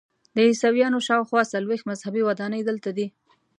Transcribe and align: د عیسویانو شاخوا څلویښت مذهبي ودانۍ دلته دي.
د 0.35 0.37
عیسویانو 0.49 0.99
شاخوا 1.07 1.41
څلویښت 1.53 1.85
مذهبي 1.91 2.21
ودانۍ 2.25 2.61
دلته 2.69 2.89
دي. 2.97 3.07